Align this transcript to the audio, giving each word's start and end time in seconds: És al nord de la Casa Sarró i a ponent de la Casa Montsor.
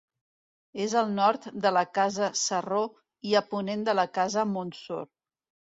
És 0.85 0.95
al 1.01 1.11
nord 1.19 1.45
de 1.67 1.73
la 1.77 1.83
Casa 1.99 2.31
Sarró 2.47 2.83
i 3.35 3.39
a 3.43 3.45
ponent 3.53 3.87
de 3.91 4.01
la 4.01 4.11
Casa 4.19 4.49
Montsor. 4.57 5.11